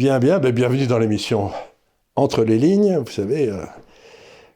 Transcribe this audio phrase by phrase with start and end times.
[0.00, 1.50] Bien, bien, ben, bienvenue dans l'émission
[2.16, 3.66] Entre les lignes, vous savez, euh,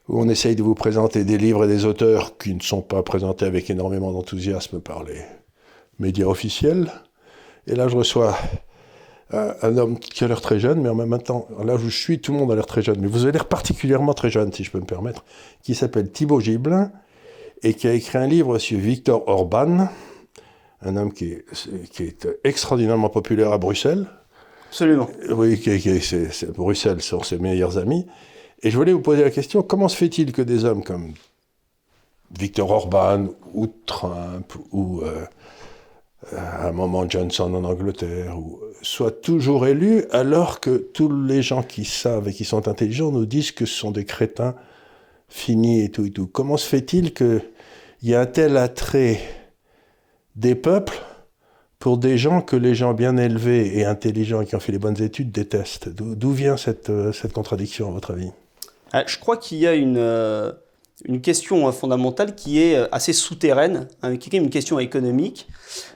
[0.07, 3.03] où on essaye de vous présenter des livres et des auteurs qui ne sont pas
[3.03, 5.21] présentés avec énormément d'enthousiasme par les
[5.99, 6.91] médias officiels.
[7.67, 8.35] Et là, je reçois
[9.31, 11.89] un, un homme qui a l'air très jeune, mais en même temps, là où je
[11.89, 14.51] suis, tout le monde a l'air très jeune, mais vous avez l'air particulièrement très jeune,
[14.51, 15.25] si je peux me permettre,
[15.61, 16.91] qui s'appelle Thibaut Gibelin
[17.61, 19.89] et qui a écrit un livre sur Victor Orban,
[20.81, 24.07] un homme qui est extraordinairement populaire à Bruxelles.
[24.69, 25.09] Absolument.
[25.29, 28.05] Oui, qui, qui- c'est- Bruxelles sont ses meilleurs amis.
[28.61, 31.13] Et je voulais vous poser la question, comment se fait-il que des hommes comme
[32.37, 35.25] Victor Orban ou Trump ou euh,
[36.35, 38.35] à un moment Johnson en Angleterre
[38.81, 43.25] soient toujours élus alors que tous les gens qui savent et qui sont intelligents nous
[43.27, 44.55] disent que ce sont des crétins
[45.29, 46.27] finis et tout et tout.
[46.27, 47.41] Comment se fait-il qu'il
[48.01, 49.19] y a un tel attrait
[50.35, 50.99] des peuples
[51.79, 55.01] pour des gens que les gens bien élevés et intelligents qui ont fait les bonnes
[55.01, 58.31] études détestent D'où vient cette, euh, cette contradiction, à votre avis?
[58.93, 60.51] Ah, Je crois qu'il y a une, euh,
[61.05, 65.47] une question euh, fondamentale qui est assez souterraine, hein, qui est une question économique,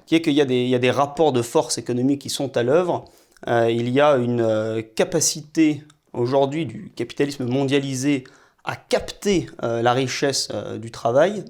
[0.05, 3.05] qui est qu'il y, y a des rapports de force économiques qui sont à l'œuvre.
[3.47, 8.25] Il y a une capacité aujourd'hui du capitalisme mondialisé
[8.65, 11.43] à capter euh, la richesse euh, du travail.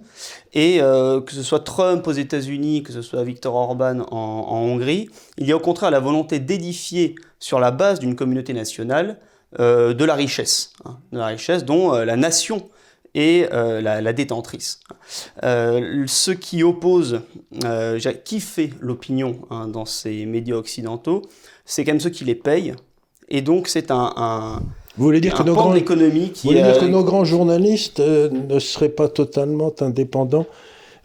[0.53, 5.09] Et euh, que ce soit Trump aux États-Unis, que ce soit Viktor Orban en, Hongrie,
[5.37, 9.19] il y a au contraire la volonté d'édifier sur la base d'une communauté nationale
[9.57, 12.69] de la richesse, hein, de la richesse dont la nation
[13.15, 14.79] est la, la détentrice.
[15.41, 17.21] Ce qui oppose,
[18.25, 21.23] qui fait l'opinion hein, dans ces médias occidentaux,
[21.65, 22.75] c'est quand même ceux qui les payent.
[23.29, 24.61] Et donc c'est un,
[24.99, 26.85] Vous voulez dire, que nos, pan grands, de l'économie vous qui voulez dire euh, que
[26.85, 30.45] nos grands journalistes euh, ne seraient pas totalement indépendants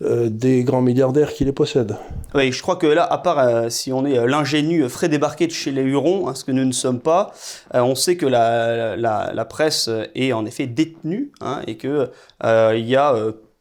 [0.03, 1.97] euh, des grands milliardaires qui les possèdent?
[2.35, 5.47] Oui, je crois que là, à part euh, si on est euh, l'ingénu frais débarqué
[5.47, 7.33] de chez les Hurons, hein, ce que nous ne sommes pas,
[7.73, 12.11] on sait que la, la, la presse est en effet détenue hein, et que
[12.43, 13.15] il y a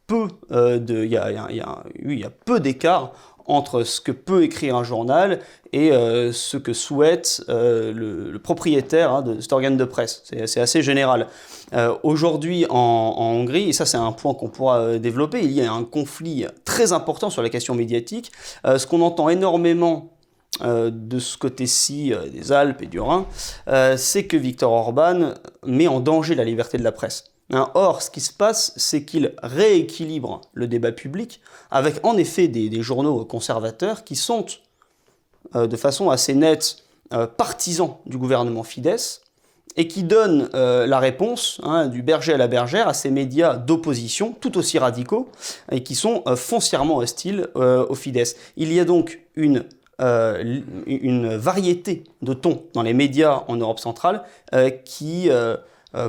[0.08, 2.30] peu de, il y a, il y a- il y a- oui, il y a
[2.44, 3.12] peu d'écart
[3.46, 5.40] entre ce que peut écrire un journal
[5.72, 10.22] et euh, ce que souhaite euh, le, propriétaire hein, de cet organe de presse.
[10.46, 11.26] C'est assez général.
[11.72, 15.62] Euh, Aujourd'hui en, en Hongrie, et ça c'est un point qu'on pourra développer, il y
[15.62, 18.32] a un conflit très important sur la question médiatique.
[18.64, 20.10] Ce qu'on entend énormément
[20.62, 23.26] de ce côté-ci des Alpes et du Rhin,
[23.96, 25.34] c'est que Viktor Orban
[25.66, 27.33] met en danger la liberté de la presse.
[27.50, 31.40] Hein, or, ce qui se passe, c'est qu'il rééquilibre le débat public
[31.70, 34.46] avec en effet des, journaux conservateurs qui sont
[35.54, 36.78] euh, de façon assez nette
[37.12, 39.20] euh, partisans du gouvernement Fidesz
[39.76, 43.56] et qui donnent euh, la réponse hein, du berger à la bergère à ces médias
[43.56, 45.28] d'opposition tout aussi radicaux
[45.70, 48.36] et qui sont foncièrement hostiles au Fidesz.
[48.56, 49.64] Il y a donc une,
[49.98, 54.22] variété de tons dans les médias en Europe centrale
[54.84, 55.28] qui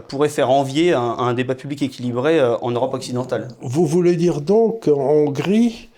[0.07, 3.50] pourrait faire envier un, débat public équilibré euh, en Europe occidentale.
[3.62, 5.90] Vous voulez dire donc qu'en Hongrie,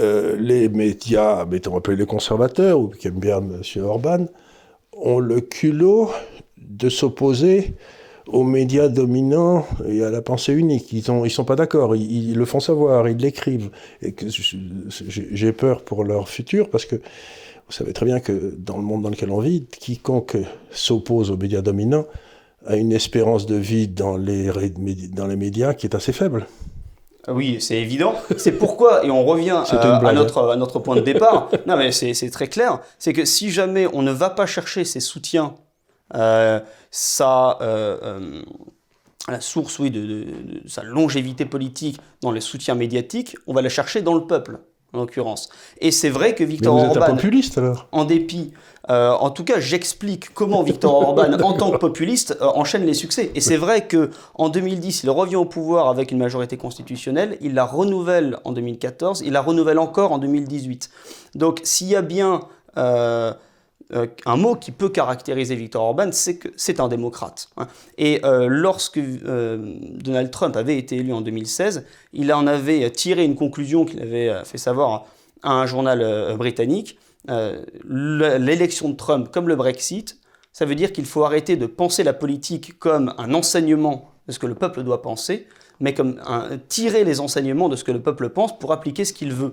[0.00, 3.62] euh, les médias, mettons appelés les conservateurs, ou qui aiment bien M.
[3.84, 4.26] Orban,
[4.92, 6.10] ont le culot
[6.56, 7.74] de s'opposer
[8.28, 10.92] aux médias dominants et à la pensée unique.
[10.92, 13.70] Ils ne sont pas d'accord, ils, ils le font savoir, ils l'écrivent.
[14.02, 14.14] Et
[14.88, 19.02] j'ai peur pour leur futur parce que vous savez très bien que dans le monde
[19.02, 20.36] dans lequel on vit, quiconque
[20.70, 22.06] s'oppose aux médias dominants
[22.66, 24.50] a une espérance de vie dans les,
[25.12, 26.46] dans les médias qui est assez faible.
[27.28, 28.14] Oui, c'est évident.
[28.36, 31.90] C'est pourquoi, et on revient euh, à, notre, à notre point de départ, non mais
[31.90, 35.54] c'est très clair, c'est que si jamais on ne va pas chercher ces soutiens,
[36.14, 36.60] euh,
[36.92, 38.42] sa, euh, euh,
[39.28, 40.24] la source oui, de, de-
[40.62, 44.60] de sa longévité politique dans les soutiens médiatiques, on va la chercher dans le peuple,
[44.96, 45.48] en l'occurrence.
[45.80, 48.52] Et c'est vrai que Mais Victor vous êtes un Orban, populiste alors en dépit,
[48.88, 52.94] euh, en tout cas, j'explique comment Viktor Orban, en tant que populiste, euh, enchaîne les
[52.94, 53.32] succès.
[53.34, 57.54] Et c'est vrai que en 2010, il revient au pouvoir avec une majorité constitutionnelle, il
[57.54, 60.90] la renouvelle en 2014, il la renouvelle encore en 2018.
[61.34, 62.42] Donc, s'il y a bien
[62.78, 63.32] euh,
[63.94, 67.48] euh, un mot qui peut caractériser Viktor Orban, c'est que c'est un démocrate.
[67.56, 67.68] hein.
[67.98, 73.24] Et euh, lorsque euh, Donald Trump avait été élu en 2016, il en avait tiré
[73.24, 75.06] une conclusion qu'il avait fait savoir
[75.42, 76.98] à un journal britannique.
[77.28, 80.18] Le- L'élection de Trump, comme le Brexit,
[80.52, 84.38] ça veut dire qu'il faut arrêter de penser la politique comme un enseignement de ce
[84.38, 85.46] que le peuple doit penser,
[85.80, 86.20] mais comme
[86.68, 89.52] tirer les enseignements de ce que le peuple pense pour appliquer ce qu'il veut.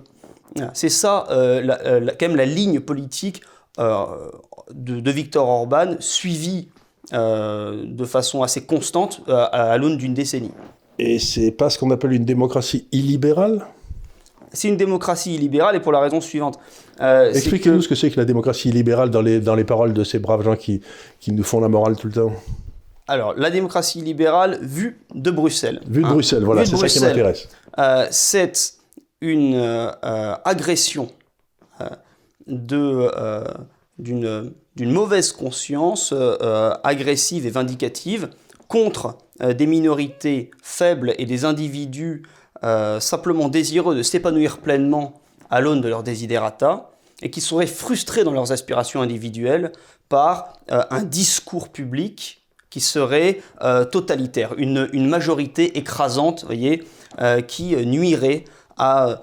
[0.73, 3.41] C'est ça, quand même, la ligne politique
[3.79, 6.69] de, de Viktor Orban, suivie
[7.13, 10.51] euh, de façon assez constante euh, à, à l'aune d'une décennie.
[10.99, 13.65] Et c'est pas ce qu'on appelle une démocratie illibérale?
[14.51, 16.59] C'est une démocratie illibérale et pour la raison suivante.
[16.99, 20.19] Expliquez-nous ce que c'est que la démocratie illibérale dans les, dans les paroles de ces
[20.19, 20.81] braves gens qui,
[21.19, 22.31] qui nous font la morale tout le temps.
[23.07, 25.81] Alors, la démocratie libérale vue de Bruxelles.
[25.87, 26.11] Vue de hein.
[26.11, 27.49] Bruxelles, voilà, c'est ça qui m'intéresse.
[28.11, 28.75] c'est
[29.19, 29.91] une
[30.45, 31.09] agression
[32.47, 33.09] de
[33.97, 38.29] d'une mauvaise conscience euh, agressive et vindicative
[38.67, 42.23] contre euh, des minorités faibles et des individus
[42.63, 46.89] euh, simplement désireux de s'épanouir pleinement à l'aune de leurs desiderata
[47.21, 49.71] et qui seraient frustrés dans leurs aspirations individuelles
[50.09, 53.39] par un discours public qui serait
[53.91, 56.83] totalitaire, une, une, majorité écrasante, voyez,
[57.47, 58.43] qui nuirait
[58.77, 59.21] à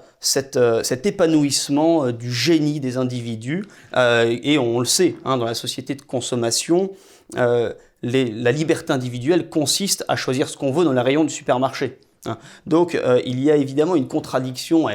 [0.55, 3.65] euh, cet épanouissement euh, du génie des individus.
[3.97, 6.91] Euh, et on le sait, hein, dans la société de consommation,
[7.33, 11.97] la liberté individuelle consiste à choisir ce qu'on veut dans les rayons du supermarché.
[12.25, 12.37] Hein.
[12.67, 14.87] Donc il y a évidemment une contradiction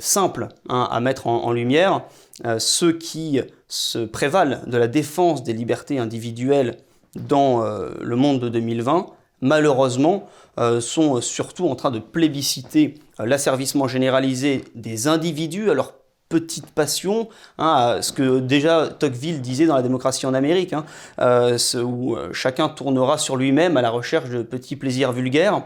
[0.00, 2.02] simple hein, à mettre en, lumière.
[2.58, 6.78] ceux qui se prévalent de la défense des libertés individuelles
[7.14, 9.06] dans le monde de 2020,
[9.40, 10.28] malheureusement,
[10.80, 15.94] sont surtout en train de plébisciter euh, l'asservissement généralisé des individus à leur
[16.28, 17.28] petite passion,
[17.58, 20.84] hein, ce que déjà Tocqueville disait dans la démocratie en Amérique, hein,
[21.20, 25.64] euh, où euh, chacun tournera sur lui-même à la recherche de petits plaisirs vulgaires.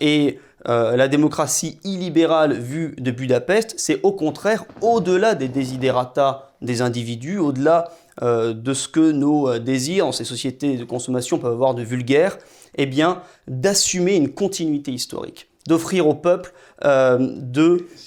[0.00, 7.38] Et la démocratie illibérale vue de Budapest, c'est au contraire au-delà des desiderata des individus,
[7.38, 7.90] au-delà
[8.20, 12.38] de ce que nos désirs dans ces sociétés de consommation peuvent avoir de vulgaire,
[12.76, 16.52] eh bien d'assumer une continuité historique d'offrir au peuple
[16.84, 17.18] euh,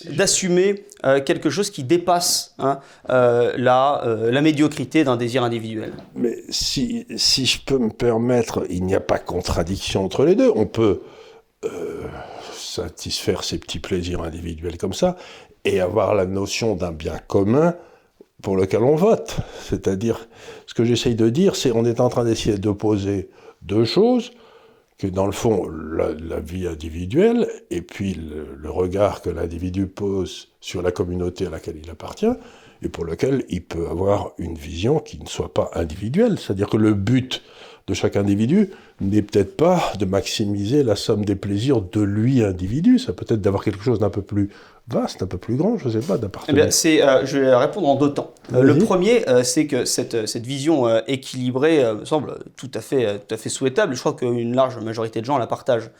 [0.09, 2.79] d'assumer euh, quelque chose qui dépasse hein,
[3.09, 5.93] euh, la, la, médiocrité d'un désir individuel.
[6.15, 10.51] Mais si, si je peux me permettre, il n'y a pas contradiction entre les deux.
[10.55, 11.01] On peut
[12.53, 15.15] satisfaire ses petits plaisirs individuels comme ça
[15.63, 17.75] et avoir la notion d'un bien commun
[18.41, 19.37] pour lequel on vote.
[19.61, 20.27] C'est-à-dire,
[20.65, 23.29] ce que j'essaye de dire, c'est on est en train d'essayer d'opposer
[23.61, 24.31] deux choses
[25.01, 30.83] que dans le fond, la, vie individuelle et puis le, regard que l'individu pose sur
[30.83, 32.31] la communauté à laquelle il appartient,
[32.83, 36.37] et pour lequel il peut avoir une vision qui ne soit pas individuelle.
[36.37, 37.41] C'est-à-dire que le but
[37.87, 38.69] de chaque individu
[38.99, 43.41] n'est peut-être pas de maximiser la somme des plaisirs de lui individu, ça peut être
[43.41, 44.51] d'avoir quelque chose d'un peu plus
[44.91, 46.65] vaste, un peu plus grand, je ne sais pas, d'appartenir.
[46.67, 48.31] Eh c'est, euh, je vais répondre en deux temps.
[48.53, 53.19] Euh, le premier, euh, c'est que cette, cette vision équilibrée me semble tout à, fait,
[53.19, 53.95] tout à fait souhaitable.
[53.95, 55.91] Je crois qu'une large majorité de gens la partagent.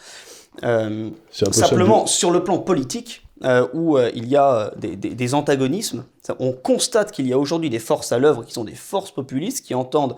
[1.31, 3.25] simplement, sur le plan politique,
[3.73, 6.03] où il y a des, des antagonismes,
[6.39, 9.65] on constate qu'il y a aujourd'hui des forces à l'œuvre qui sont des forces populistes
[9.65, 10.17] qui entendent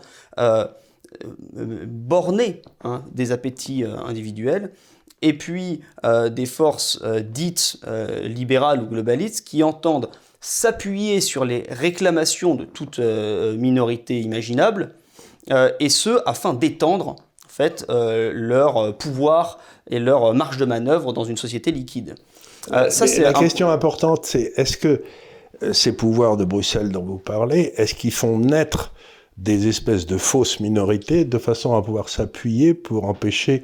[1.86, 4.72] borner hein, des appétits individuels
[5.24, 10.10] et puis euh, des forces euh, dites euh, libérales ou globalistes qui entendent
[10.42, 14.94] s'appuyer sur les réclamations de toute minorité imaginable,
[15.80, 19.58] et ce afin d'étendre en fait, leur pouvoir
[19.90, 22.16] et leur marge de manœuvre dans une société liquide.
[22.90, 25.04] ça, la question importante, c'est est-ce que
[25.72, 28.92] ces pouvoirs de Bruxelles dont vous parlez, est-ce qu'ils font naître
[29.38, 33.64] des espèces de fausses minorités de façon à pouvoir s'appuyer pour empêcher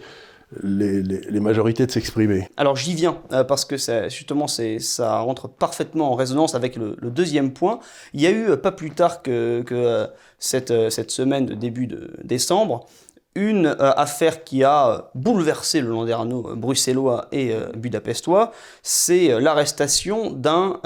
[0.63, 3.75] les, majorités de s'exprimer Alors j'y viens, euh, parce que
[4.09, 7.79] justement ça rentre parfaitement en résonance avec le, deuxième point.
[8.13, 10.07] Il y a eu, euh, pas plus tard que, euh,
[10.39, 12.87] cette, semaine de début de décembre,
[13.35, 18.51] une affaire qui a bouleversé le landerneau bruxellois et budapestois,
[18.81, 20.81] c'est l'arrestation d'un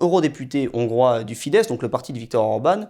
[0.00, 2.84] eurodéputé hongrois du Fidesz, donc le parti de Viktor Orban,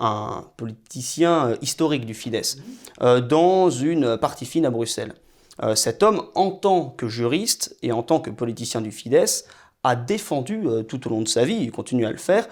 [0.00, 2.56] un politicien historique du Fidesz,
[3.00, 5.14] dans une partie fine à Bruxelles.
[5.62, 9.44] Euh, cet homme, en tant que juriste et en tant que politicien du Fidesz,
[9.82, 12.48] a défendu euh, tout au long de sa vie, il continue à le faire,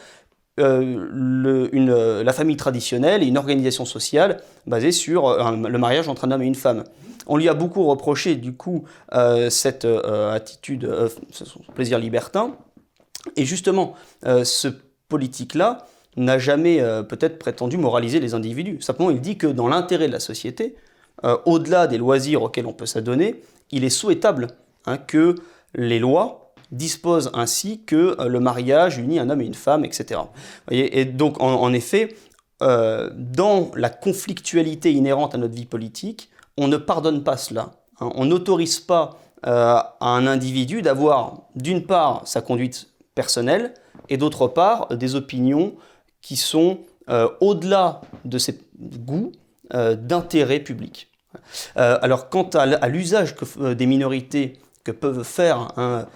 [0.61, 6.43] euh, la famille traditionnelle et une organisation sociale basée sur le mariage entre un homme
[6.43, 6.85] et une femme.
[7.27, 8.85] On lui a beaucoup reproché du coup
[9.49, 12.55] cette attitude, son plaisir libertin,
[13.37, 13.95] et justement
[14.27, 14.69] ce
[15.09, 15.87] politique-là
[16.19, 18.83] n'a jamais peut-être prétendu moraliser les individus.
[18.83, 20.77] Simplement, il dit que dans l'intérêt de la société,
[21.25, 24.49] euh, au-delà des loisirs auxquels on peut s'adonner, il est souhaitable
[24.87, 25.37] hein, que
[25.75, 30.21] les lois disposent ainsi que euh, le mariage unit un homme et une femme, etc.
[30.71, 32.17] et donc, en, effet,
[32.63, 37.73] euh, dans la conflictualité inhérente à notre vie politique, on ne pardonne pas cela.
[38.01, 38.11] Hein.
[38.15, 43.75] On n'autorise pas à un individu d'avoir, d'une part, sa conduite personnelle,
[44.09, 45.75] et d'autre part, des opinions
[46.21, 46.79] qui sont
[47.41, 49.33] au-delà de ses goûts,
[49.71, 51.13] d'intérêt public.
[51.77, 54.55] Euh, alors quant à, l'usage euh, des minorités
[54.85, 56.07] que peuvent faire hein,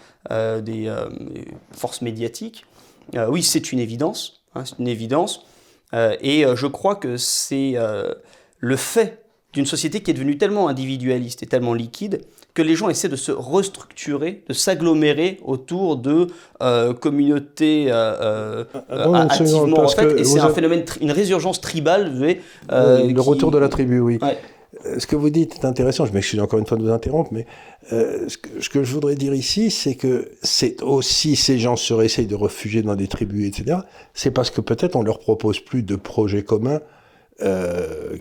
[0.61, 0.93] des,
[1.73, 2.67] forces médiatiques,
[3.29, 4.43] oui, c'est une évidence.
[4.55, 5.47] Hein, c'est une évidence.
[5.93, 7.77] et je crois que c'est
[8.59, 9.26] le fait
[9.57, 12.21] d'une société qui est devenue tellement individualiste et tellement liquide
[12.53, 16.27] que les gens essaient de se restructurer, de s'agglomérer autour de
[16.63, 22.13] euh, communautés euh, euh, activement en fait, et c'est un phénomène, une résurgence tribale.
[22.15, 24.19] Voyez, le retour de la tribu, oui.
[24.99, 27.47] Ce que vous dites est intéressant, je m'excuse encore une fois de vous interrompre, mais
[27.91, 31.95] ce que, ce, que, je voudrais dire ici, c'est que c'est aussi ces gens se
[32.03, 33.79] essayent de refugier dans des tribus, etc.
[34.13, 36.81] C'est parce que peut-être on leur propose plus de projets communs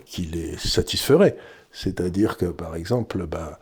[0.04, 1.36] qui les satisferaient.
[1.72, 3.56] C'est-à-dire que, par exemple, ben,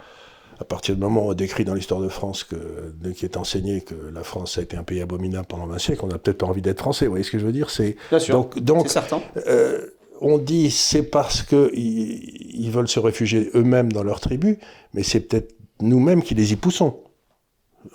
[0.60, 3.80] à partir du moment où on décrit dans l'histoire de France que, qui est enseigné
[3.80, 6.46] que la France a été un pays abominable pendant 20 siècles, on n'a peut-être pas
[6.46, 7.06] envie d'être français.
[7.06, 7.70] Vous voyez ce que je veux dire?
[7.70, 7.96] C'est
[8.30, 9.20] donc, donc certain.
[9.46, 9.86] Euh,
[10.20, 14.58] on dit c'est parce que ils, veulent se réfugier eux-mêmes dans leur tribu,
[14.94, 17.00] mais c'est peut-être nous-mêmes qui les y poussons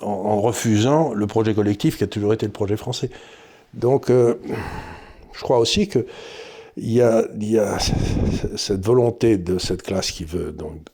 [0.00, 3.10] en, refusant le projet collectif qui a toujours été le projet français.
[3.72, 4.34] Donc, euh,
[5.32, 6.06] je crois aussi que
[6.76, 7.78] il y a,
[8.56, 10.86] cette volonté de cette classe qui veut donc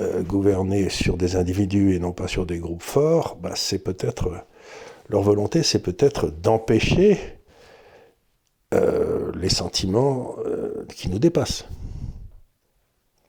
[0.00, 4.30] euh, gouverner sur des individus et non pas sur des groupes forts, bah, c'est peut-être
[5.08, 7.18] leur volonté, c'est peut-être d'empêcher
[8.74, 11.64] euh, les sentiments euh, qui nous dépassent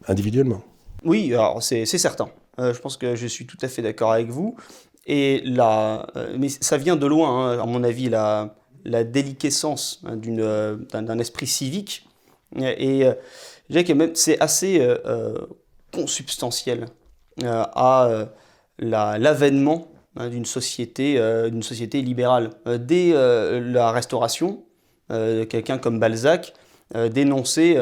[0.08, 0.62] individuellement.
[1.04, 2.30] Oui, alors c'est certain.
[2.58, 4.56] je pense que je suis tout à fait d'accord avec vous.
[5.06, 8.56] Et là, mais ça vient de loin, hein, à mon avis, la,
[8.88, 12.08] la déliquescence hein, d'un esprit civique.
[12.60, 13.04] Et
[13.70, 14.82] je dirais que c'est assez
[15.94, 16.88] consubstantiel
[17.44, 18.26] euh, à euh,
[18.80, 22.52] l'avènement hein, d'une société, euh, d'une société libérale.
[22.80, 24.64] dès la Restauration,
[25.10, 26.54] quelqu'un comme Balzac
[26.94, 27.78] dénonçait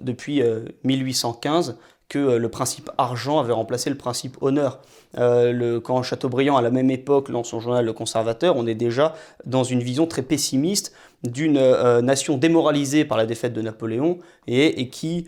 [0.00, 0.42] depuis
[0.84, 1.76] 1815
[2.10, 4.80] que le principe argent avait remplacé le principe honneur.
[5.16, 9.14] le, quand Chateaubriand, à la même époque, lance son journal Le Conservateur, on est déjà
[9.46, 11.60] dans une vision très pessimiste d'une
[12.00, 15.26] nation démoralisée par la défaite de Napoléon et qui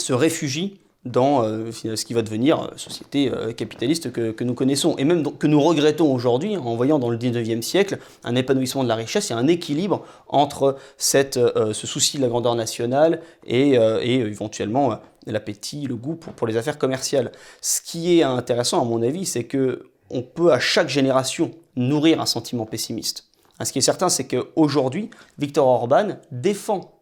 [0.00, 4.96] se réfugie dans euh, ce qui va devenir euh, société euh, capitaliste que, nous connaissons
[4.98, 8.88] et même que nous regrettons aujourd'hui en voyant dans le 19e siècle un épanouissement de
[8.88, 14.98] la richesse et un équilibre entre cette, ce souci de la grandeur nationale et, éventuellement
[15.26, 17.32] l'appétit, le goût pour, pour, les affaires commerciales.
[17.60, 22.20] Ce qui est intéressant à mon avis, c'est que on peut à chaque génération nourrir
[22.20, 23.26] un sentiment pessimiste.
[23.62, 27.00] Ce qui est certain, c'est qu'aujourd'hui, Victor Orban défend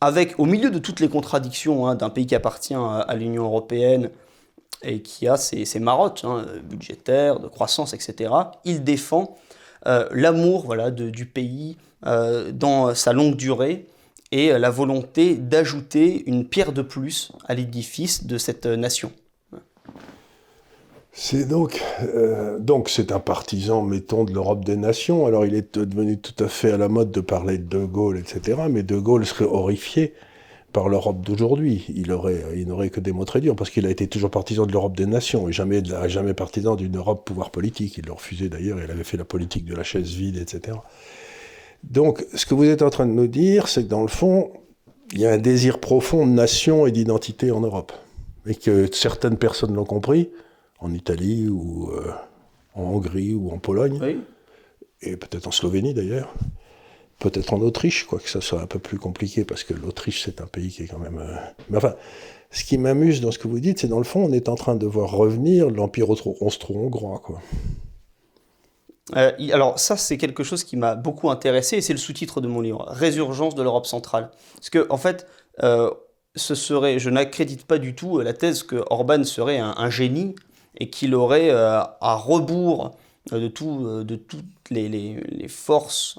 [0.00, 4.10] avec, au milieu de toutes les contradictions hein, d'un pays qui appartient à, l'Union européenne
[4.82, 8.32] et qui a ses, marottes hein, budgétaires, de croissance, etc.,
[8.64, 9.36] il défend
[9.86, 13.86] euh, l'amour du pays euh, dans sa longue durée
[14.32, 19.12] et la volonté d'ajouter une pierre de plus à l'édifice de cette nation.
[21.16, 25.26] C'est donc, euh, donc c'est un partisan, mettons, de l'Europe des nations.
[25.26, 28.18] Alors il est devenu tout à fait à la mode de parler de De Gaulle,
[28.18, 28.62] etc.
[28.68, 30.12] Mais De Gaulle serait horrifié
[30.72, 31.84] par l'Europe d'aujourd'hui.
[31.94, 34.66] Il aurait, il n'aurait que des mots très durs parce qu'il a été toujours partisan
[34.66, 37.96] de l'Europe des nations et jamais, jamais partisan d'une Europe pouvoir politique.
[37.96, 38.78] Il le refusait d'ailleurs.
[38.82, 40.78] Il avait fait la politique de la chaise vide, etc.
[41.84, 44.50] Donc, ce que vous êtes en train de nous dire, c'est que dans le fond,
[45.12, 47.92] il y a un désir profond de nation et d'identité en Europe,
[48.48, 50.30] et que certaines personnes l'ont compris
[50.80, 52.12] en Italie ou euh,
[52.74, 54.00] en Hongrie ou en Pologne,
[55.02, 56.32] et peut-être en Slovénie d'ailleurs,
[57.18, 60.46] peut-être en Autriche, quoique ça soit un peu plus compliqué parce que l'Autriche c'est un
[60.46, 61.18] pays qui est quand même.
[61.18, 61.36] Euh,
[61.70, 61.94] mais enfin,
[62.50, 64.54] ce qui m'amuse dans ce que vous dites, c'est dans le fond, on est en
[64.54, 67.40] train de voir revenir l'empire austro-hongrois, quoi.
[69.16, 72.48] Euh, alors ça, c'est quelque chose qui m'a beaucoup intéressé et c'est le sous-titre de
[72.48, 74.30] mon livre, Résurgence de l'Europe centrale.
[74.54, 75.26] Parce que en fait,
[75.60, 80.34] ce serait, je n'accrédite pas du tout la thèse que Orban serait un génie
[80.78, 82.96] et qu'il aurait euh, à rebours
[83.32, 86.18] euh, de, tout, euh, de toutes les, forces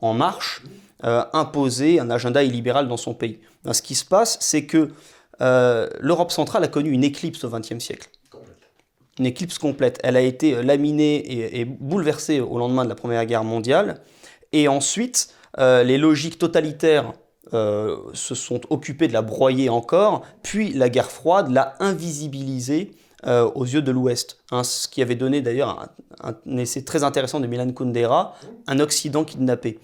[0.00, 0.62] en marche
[1.02, 3.38] imposé un agenda illibéral dans son pays.
[3.70, 4.90] ce qui se passe, c'est que
[5.40, 8.08] l'Europe centrale a connu une éclipse au XXe siècle.
[9.18, 9.98] Une éclipse complète.
[10.02, 14.00] Elle a été laminée et, bouleversée au lendemain de la Première Guerre mondiale.
[14.52, 17.12] Et ensuite, les logiques totalitaires
[17.52, 22.92] se sont occupées de la broyer encore, puis la guerre froide l'a invisibilisée
[23.26, 24.38] euh, aux yeux de l'Ouest.
[24.50, 25.88] Hein, ce qui avait donné d'ailleurs
[26.22, 29.78] un, essai très intéressant de Milan Kundera, Un Occident kidnappé.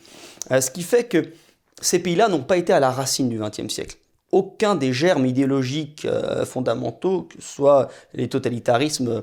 [0.51, 1.33] Euh, ce qui fait que
[1.81, 3.97] ces pays-là n'ont pas été à la racine du XXe siècle.
[4.31, 9.23] Aucun des germes idéologiques euh, fondamentaux, que ce soit les totalitarismes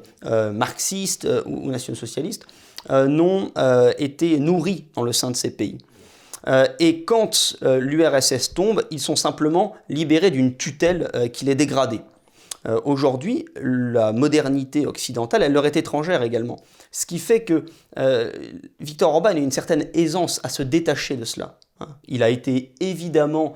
[0.52, 2.48] marxistes ou nationaux-socialistes,
[2.90, 3.52] n'ont
[4.00, 5.78] été nourris dans le sein de ces pays.
[6.80, 11.56] et quand l'URSS tombe, ils sont simplement libérés d'une tutelle qui les
[12.66, 12.82] dégradait.
[12.86, 16.58] Aujourd'hui, la modernité occidentale, elle leur est étrangère également.
[16.92, 17.66] Ce qui fait que
[18.80, 21.60] Victor Orban a une certaine aisance à se détacher de cela.
[21.80, 21.88] Hein.
[22.08, 23.54] Il a été évidemment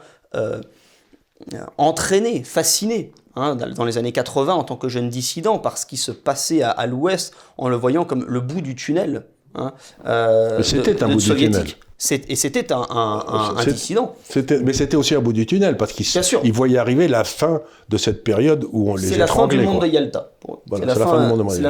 [1.77, 5.95] entraîné, fasciné Hein, dans les années 80 en tant que jeune dissident par ce qui
[5.95, 9.23] se passait à, l'ouest en le voyant comme le bout du tunnel.
[9.55, 9.73] Hein,
[10.05, 11.65] euh, c'était un bout du tunnel.
[12.09, 14.15] Et c'était un, un, dissident.
[14.63, 18.23] Mais c'était aussi un bout du tunnel, parce qu'il voyait arriver la fin de cette
[18.23, 20.31] période où on les C'est la fin du monde de Yalta.
[20.73, 20.95] c'est la,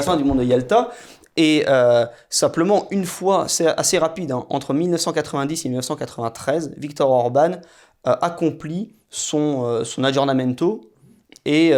[0.02, 0.92] fin du monde de Yalta.
[1.38, 7.52] Et euh, simplement, une fois, c'est assez rapide, hein, entre 1990 et 1993, Victor Orban
[8.08, 10.92] euh, accomplit son, son aggiornamento
[11.46, 11.74] et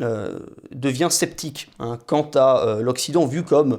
[0.00, 0.38] euh, euh,
[0.72, 3.78] devient sceptique hein, quant à euh, l'Occident vu comme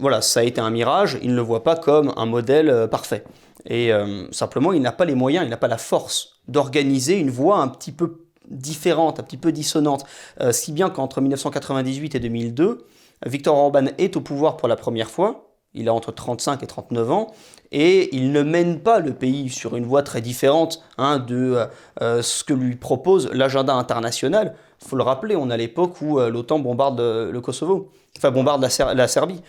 [0.00, 3.24] voilà ça a été un mirage, il ne le voit pas comme un modèle parfait.
[3.66, 3.90] Et
[4.30, 7.68] simplement, il n'a pas les moyens, il n'a pas la force d'organiser une voie un
[7.68, 8.18] petit peu
[8.50, 10.04] différente, un petit peu dissonante.
[10.50, 12.86] si bien qu'entre 1998 et 2002,
[13.24, 17.10] Victor Orban est au pouvoir pour la première fois, il a entre 35 et 39
[17.10, 17.32] ans,
[17.72, 21.66] et il ne mène pas le pays sur une voie très différente hein, de
[22.00, 24.54] euh, ce que lui propose l'agenda international.
[24.86, 28.62] Faut le rappeler, on à l'époque où euh, l'OTAN bombarde euh, le Kosovo, enfin bombarde
[28.62, 29.40] la, Serbie.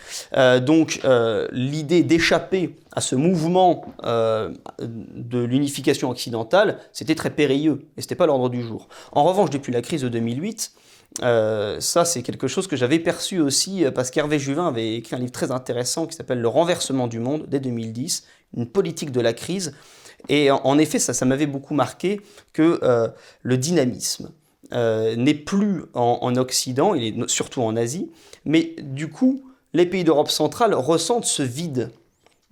[0.62, 1.00] donc
[1.52, 8.26] l'idée d'échapper à ce mouvement de l'unification occidentale, c'était très périlleux, et ce n'était pas
[8.26, 8.88] l'ordre du jour.
[9.12, 10.72] En revanche, depuis la crise de 2008,
[11.22, 15.16] euh, ça, c'est quelque chose que j'avais perçu aussi euh, parce qu'Hervé Juvin avait écrit
[15.16, 18.24] un livre très intéressant qui s'appelle Le renversement du monde dès 2010,
[18.56, 19.74] une politique de la crise.
[20.28, 22.20] Et en, effet, ça, ça m'avait beaucoup marqué
[22.52, 23.08] que euh,
[23.42, 24.30] le dynamisme
[24.72, 28.10] n'est plus en, en, Occident, il est surtout en Asie,
[28.44, 31.90] mais du coup, les pays d'Europe centrale ressentent ce vide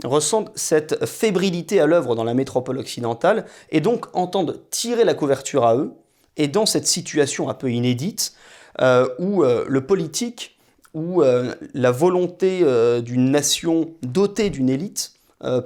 [0.02, 5.64] ressentent cette fébrilité à l'œuvre dans la métropole occidentale et donc entendent tirer la couverture
[5.64, 5.92] à eux.
[6.36, 8.34] Et dans cette situation un peu inédite,
[8.80, 10.58] euh, où euh, le politique,
[10.94, 12.64] où euh, la volonté
[13.02, 15.12] d'une nation dotée d'une élite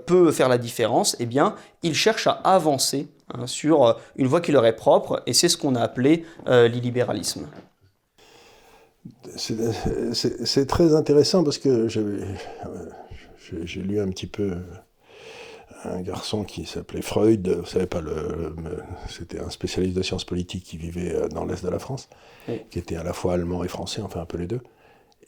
[0.06, 4.52] peut faire la différence, eh bien, il cherche à avancer hein, sur une voie qui
[4.52, 7.48] leur est propre, et c'est ce qu'on a appelé l'illibéralisme.
[9.36, 14.56] C'est très intéressant parce que j'ai lu un petit peu
[15.84, 18.54] un garçon qui s'appelait Freud, vous savez pas, le,
[19.08, 22.08] c'était un spécialiste de sciences politiques qui vivait euh, dans l'Est de la France,
[22.70, 24.60] qui était à la fois allemand et français, enfin un peu les deux,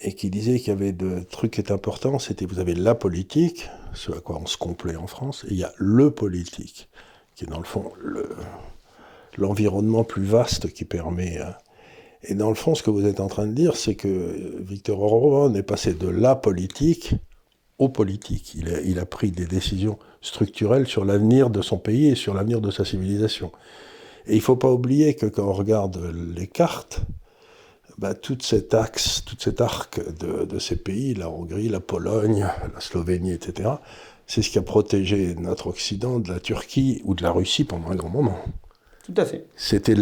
[0.00, 2.94] et qui disait qu'il y avait deux trucs qui étaient importants, c'était vous avez la
[2.94, 6.88] politique, ce à quoi on se complaît en France, et il y a le politique,
[7.34, 7.92] qui est dans le fond
[9.36, 11.38] l'environnement plus vaste qui permet...
[11.38, 11.50] Euh,
[12.22, 15.00] et dans le fond, ce que vous êtes en train de dire, c'est que Victor
[15.00, 17.14] Orban est passé de la politique
[17.78, 18.54] aux politiques.
[18.54, 22.70] Il a, pris des décisions structurelles sur l'avenir de son pays et sur l'avenir de
[22.70, 23.52] sa civilisation.
[24.26, 25.98] Et il ne faut pas oublier que quand on regarde
[26.36, 27.00] les cartes,
[27.96, 32.80] bah, tout cet axe, tout cet arc de, ces pays, la Hongrie, la Pologne, la
[32.80, 33.70] Slovénie, etc.,
[34.30, 37.90] c'est ce qui a protégé notre Occident de la Turquie ou de la Russie pendant
[37.90, 38.38] un grand moment.
[39.04, 39.44] Tout à fait.
[39.56, 39.96] C'était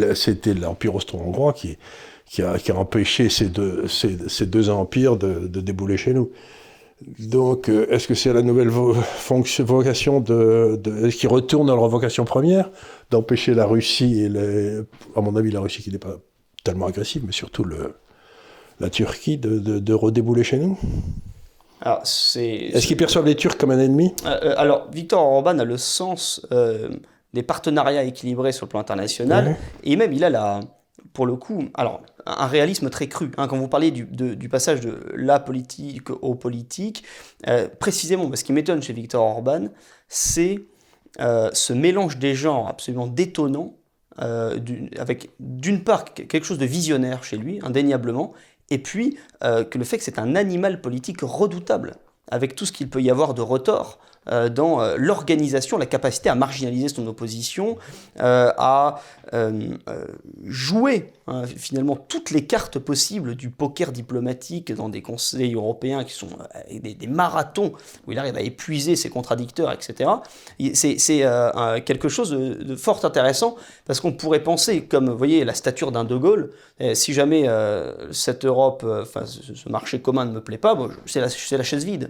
[0.52, 1.78] l'Empire austro-hongrois qui,
[2.26, 6.12] qui, a, qui, a, empêché ces deux, ces, ces deux empires de, de, débouler chez
[6.12, 6.30] nous.
[7.18, 12.26] Donc, euh, est-ce que c'est la nouvelle vocation de, est-ce qu'ils retournent à leur vocation
[12.26, 12.70] première
[13.10, 14.80] d'empêcher la Russie et les,
[15.16, 16.18] à mon avis la Russie qui n'est pas
[16.64, 17.94] tellement agressive, mais surtout le,
[18.78, 20.78] la Turquie de, de, redébouler chez nous?
[21.80, 24.14] Alors, Est-ce qu'ils perçoivent les Turcs comme un ennemi?
[24.24, 26.46] Euh, euh, Alors, Victor Orban a le sens
[27.34, 30.60] des partenariats équilibrés sur le plan international, et même il a la,
[31.12, 33.30] pour le coup, alors un réalisme très cru.
[33.38, 37.04] Hein, quand vous parlez du, passage de la politique aux politiques,
[37.46, 39.68] euh, précisément, ce qui m'étonne chez Victor Orban,
[40.08, 40.60] c'est
[41.20, 43.74] euh, ce mélange des genres absolument détonnant,
[44.20, 44.58] euh,
[44.98, 48.32] avec d'une part quelque chose de visionnaire chez lui, indéniablement,
[48.70, 51.96] et puis que le fait que c'est un animal politique redoutable,
[52.30, 53.98] avec tout ce qu'il peut y avoir de retors
[54.30, 57.78] euh, dans euh, l'organisation, la capacité à marginaliser son opposition,
[58.20, 59.00] euh, à
[60.46, 66.14] jouer hein, finalement toutes les cartes possibles du poker diplomatique dans des conseils européens qui
[66.14, 66.28] sont
[66.70, 67.72] des, marathons
[68.06, 70.08] où il arrive à épuiser ses contradicteurs, etc.
[70.72, 71.26] C'est
[71.84, 76.04] quelque chose de, fort intéressant parce qu'on pourrait penser, comme vous voyez la stature d'un
[76.04, 76.50] De Gaulle,
[76.94, 77.46] si jamais
[78.10, 82.08] cette Europe, enfin ce marché commun ne me plaît pas, c'est la, la, chaise vide.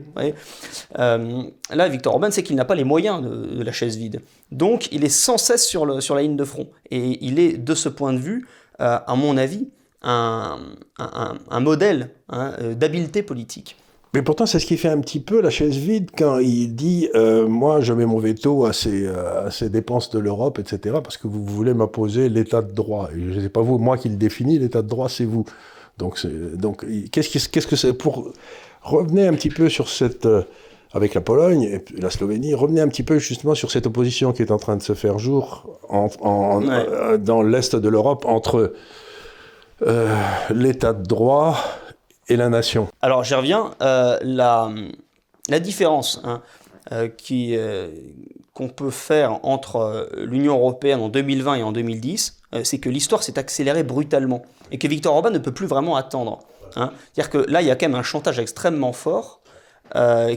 [0.94, 4.20] là, Victor Orban c'est qu'il n'a pas les moyens de, la chaise vide.
[4.52, 6.68] Donc il est sans cesse sur, la ligne de front.
[6.90, 8.46] Et il est, de ce point de vue,
[8.80, 9.68] euh, à mon avis,
[10.02, 10.58] un,
[11.60, 13.76] modèle hein, euh, d'habileté politique.
[14.14, 17.10] Mais pourtant, c'est ce qui fait un petit peu la chaise vide quand il dit
[17.14, 21.44] euh, Moi, je mets mon veto à ces, dépenses de l'Europe, etc., parce que vous
[21.44, 23.10] voulez m'imposer l'état de droit.
[23.12, 25.44] Je ne sais pas vous, moi qui le définis, l'état de droit, c'est vous.
[25.98, 26.24] Donc,
[27.10, 28.32] qu'est-ce que c'est pour.
[28.82, 30.26] Revenez un petit peu sur cette.
[30.92, 34.42] Avec la Pologne et la Slovénie, revenez un petit peu justement sur cette opposition qui
[34.42, 36.08] est en train de se faire jour en,
[37.18, 38.72] dans l'Est de l'Europe entre
[40.50, 41.56] l'état de droit
[42.28, 43.74] et la nation Alors j'y reviens.
[43.82, 44.70] Euh, la,
[45.48, 46.42] la, différence hein,
[46.92, 47.88] euh, qui, euh,
[48.54, 53.38] qu'on peut faire entre l'Union européenne en 2020 et en 2010, c'est que l'histoire s'est
[53.38, 56.40] accélérée brutalement et que Victor Orban ne peut plus vraiment attendre.
[56.76, 56.92] Hein.
[57.12, 59.37] C'est-à-dire que là, il y a quand même un chantage extrêmement fort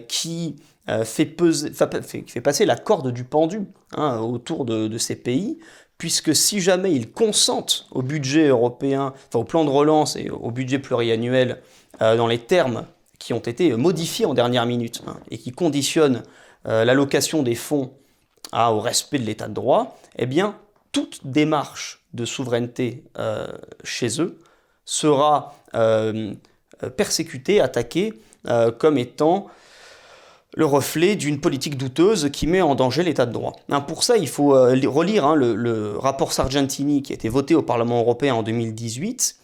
[0.08, 0.56] qui,
[1.06, 3.62] fait peser, fait, passer la corde du pendu
[3.96, 5.60] hein, autour de, ces pays,
[6.02, 10.50] puisque si jamais ils consentent au budget européen, enfin au plan de relance et au
[10.50, 11.62] budget pluriannuel
[12.02, 12.88] euh, dans les termes
[13.20, 16.24] qui ont été modifiés en dernière minute hein, et qui conditionnent
[16.68, 17.94] euh, l'allocation des fonds
[18.52, 20.58] au respect de l'état de droit, eh bien,
[20.92, 23.48] toute démarche de souveraineté euh,
[23.84, 24.40] chez eux
[24.86, 25.56] sera
[26.98, 28.16] persécutée, attaquée
[28.80, 29.48] comme étant
[30.56, 33.54] le reflet d'une politique douteuse qui met en danger l'état de droit.
[33.70, 37.62] Hein, pour ça, il faut relire hein, le, rapport Sargentini qui a été voté au
[37.62, 39.38] Parlement européen en 2018,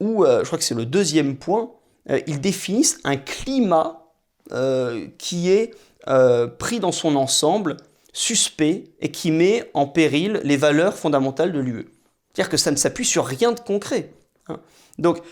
[0.00, 1.70] où je crois que c'est le deuxième point
[2.08, 4.06] euh, ils définissent un climat
[4.52, 5.74] euh, qui est
[6.08, 7.76] euh, pris dans son ensemble,
[8.12, 11.88] suspect, et qui met en péril les valeurs fondamentales de l'UE.
[12.32, 14.12] C'est-à-dire que ça ne s'appuie sur rien de concret.
[14.48, 14.60] Hein.
[14.98, 15.22] Donc,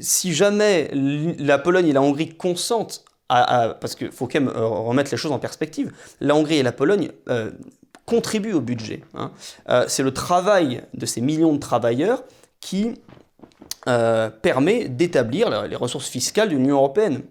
[0.00, 5.10] si jamais la Pologne et la Hongrie consentent à, parce qu'il faut quand même remettre
[5.10, 7.10] les choses en perspective, la Hongrie et la Pologne
[8.04, 9.02] contribuent au budget.
[9.14, 9.30] Hein.
[9.86, 12.24] c'est le travail de ces millions de travailleurs
[12.60, 12.94] qui
[13.86, 17.22] euh, permet d'établir les ressources fiscales de l'Union européenne.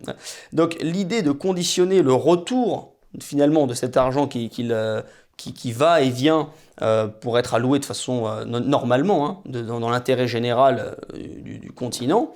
[0.53, 4.49] Donc l'idée de conditionner le retour finalement de cet argent qui,
[5.37, 6.49] qui, va et vient
[6.81, 12.33] euh, pour être alloué de façon euh, normalement hein, dans, l'intérêt général du, continent,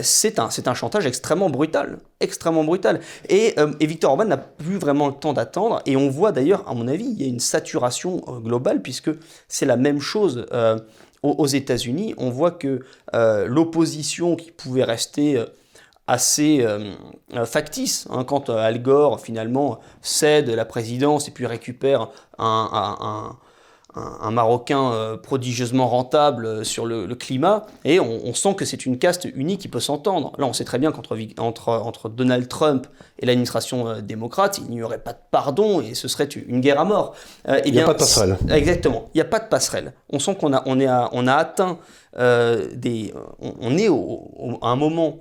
[0.00, 3.00] c'est un, un, chantage extrêmement brutal, extrêmement brutal.
[3.28, 6.86] Et, Victor Orban n'a plus vraiment le temps d'attendre, et on voit d'ailleurs, à mon
[6.86, 9.10] avis, il y a une saturation globale, puisque
[9.48, 10.46] c'est la même chose
[11.22, 12.80] aux États-Unis, on voit que
[13.14, 15.46] euh, l'opposition qui pouvait rester euh,
[16.06, 16.94] assez euh,
[17.46, 23.36] factice, hein, quand Al Gore finalement cède la présidence et puis récupère un,
[23.94, 28.98] un, Marocain euh, prodigieusement rentable euh, sur le, climat, et on, sent que c'est une
[28.98, 30.32] caste unique qui peut s'entendre.
[30.38, 32.86] Là, on sait très bien qu'entre entre, entre Donald Trump
[33.18, 36.80] et l'administration euh, démocrate, il n'y aurait pas de pardon et ce serait une guerre
[36.80, 37.14] à mort.
[37.46, 38.38] Eh il n'y a pas de passerelle.
[38.50, 39.92] Exactement, il n'y a pas de passerelle.
[40.10, 41.78] On sent qu'on a, on est on a atteint
[42.16, 43.12] des...
[43.40, 45.18] On, est au, à un moment...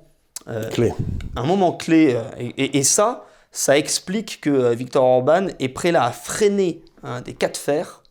[0.72, 0.94] clé.
[1.36, 6.12] Un moment clé, et, et, ça, ça explique que Victor Orban est prêt là à
[6.12, 8.02] freiner hein, des cas de fer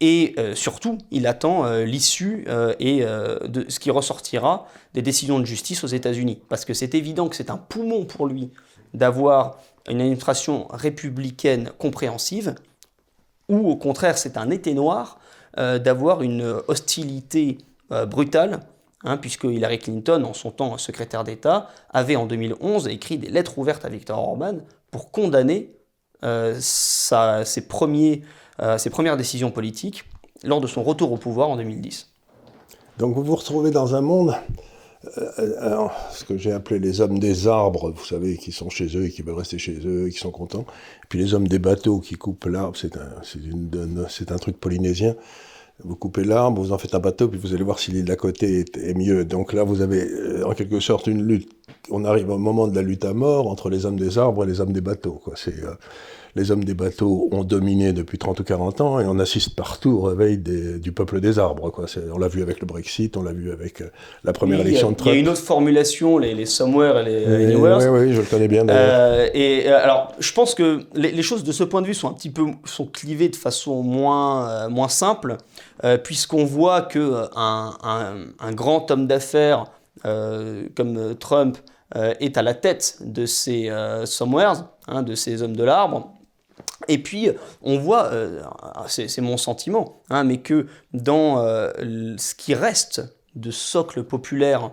[0.00, 5.38] et euh, surtout, il attend euh, l'issue euh, et de ce qui ressortira des décisions
[5.38, 6.42] de justice aux États-Unis.
[6.48, 8.50] Parce que c'est évident que c'est un poumon pour lui
[8.94, 12.54] d'avoir une administration républicaine compréhensive,
[13.48, 15.18] ou au contraire, c'est un été noir
[15.56, 17.58] d'avoir une hostilité
[18.08, 18.60] brutale,
[19.06, 23.58] hein, puisque Hillary Clinton, en son temps secrétaire d'État, avait en 2011 écrit des lettres
[23.58, 24.58] ouvertes à Viktor Orban
[24.90, 25.72] pour condamner
[26.60, 28.22] ses premiers
[28.62, 30.04] euh, ses premières décisions politiques
[30.42, 32.08] lors de son retour au pouvoir en 2010.
[32.98, 34.34] Donc vous vous retrouvez dans un monde,
[35.18, 38.96] euh, euh, ce que j'ai appelé les hommes des arbres, vous savez, qui sont chez
[38.96, 40.64] eux et qui veulent rester chez eux et qui sont contents,
[41.02, 45.16] et puis les hommes des bateaux qui coupent l'arbre, c'est un truc polynésien.
[45.84, 48.16] Vous coupez l'arbre, vous en faites un bateau, puis vous allez voir si l'île d'à
[48.16, 49.24] côté est, mieux.
[49.24, 51.55] Donc là, vous avez en quelque sorte une lutte.
[51.90, 54.46] On arrive au moment de la lutte à mort entre les hommes des arbres et
[54.46, 55.20] les hommes des bateaux.
[55.24, 55.34] Quoi.
[55.36, 55.54] C'est,
[56.36, 59.92] les hommes des bateaux ont dominé depuis 30 ou 40 ans et on assiste partout
[59.92, 61.70] au réveil du peuple des arbres.
[61.70, 61.86] Quoi.
[62.12, 63.90] On l'a vu avec le Brexit, on l'a vu avec euh,
[64.22, 65.12] la première élection de Trump.
[65.12, 67.78] Il y a une autre formulation, les, somewhere et les, nowhere.
[67.90, 68.68] Oui, oui, je le connais bien.
[68.68, 72.10] Euh, et euh, alors, je pense que les, choses de ce point de vue sont
[72.10, 75.38] un petit peu sont clivées de façon moins, moins simple,
[76.04, 79.64] puisqu'on voit que un, grand homme d'affaires
[80.04, 81.56] comme Trump
[81.94, 83.70] est à la tête de ces
[84.04, 86.16] somewheres, hein, de ces hommes de l'arbre,
[86.88, 87.30] et puis,
[87.62, 88.42] on voit, euh,
[88.86, 91.70] c'est mon sentiment, hein, mais que dans euh,
[92.18, 93.02] ce qui reste
[93.34, 94.70] de socle populaire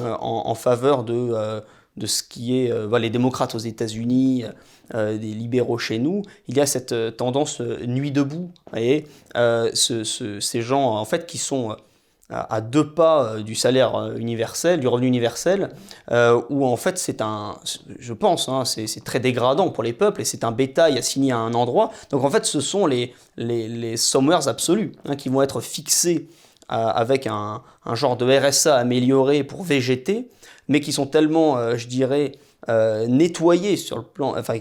[0.00, 1.62] euh, en, faveur de,
[1.96, 4.44] de ce qui est les démocrates aux États-Unis,
[4.92, 8.50] des libéraux chez nous, il y a cette tendance nuit debout.
[8.70, 9.06] Voyez,
[9.74, 11.76] ces gens, en fait, qui sont
[12.30, 15.70] à deux pas du salaire universel, du revenu universel,
[16.10, 17.56] où en fait c'est un,
[17.98, 21.38] je pense, hein, c'est très dégradant pour les peuples et c'est un bétail assigné à
[21.38, 21.90] un endroit.
[22.10, 23.94] Donc en fait ce sont les, les,
[24.46, 26.28] absolus hein, qui vont être fixés
[26.68, 30.30] avec un, un, genre de RSA amélioré pour végéter,
[30.68, 32.32] mais qui sont tellement, je dirais,
[32.70, 34.58] euh, nettoyés sur le plan, enfin,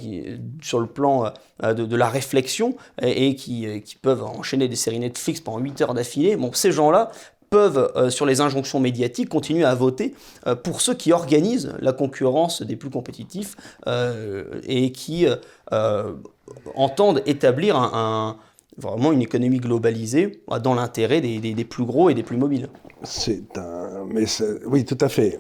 [0.61, 1.31] sur le plan
[1.63, 5.81] euh, de, la réflexion et, qui, euh, qui, peuvent enchaîner des séries Netflix pendant 8
[5.81, 6.35] heures d'affilée.
[6.35, 7.11] Bon, ces gens-là
[7.53, 10.15] peuvent, sur les injonctions médiatiques, continuer à voter
[10.63, 13.55] pour ceux qui organisent la concurrence des plus compétitifs
[14.67, 15.27] et qui
[16.73, 17.75] entendent établir
[18.77, 22.69] vraiment une économie globalisée dans l'intérêt des, plus gros et des plus mobiles.
[24.65, 25.39] Oui, tout à fait.